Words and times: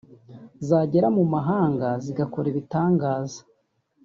zagera 0.67 1.07
mu 1.17 1.23
mahanga 1.33 1.87
zigakora 2.03 2.45
ibitangaza 2.51 3.39